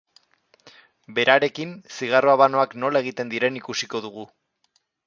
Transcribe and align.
Berarekin 1.19 1.75
zigarro 1.99 2.35
habanoak 2.35 2.75
nola 2.87 3.05
egiten 3.07 3.35
diren 3.37 3.63
ikusiko 3.65 4.07
dugu. 4.09 4.31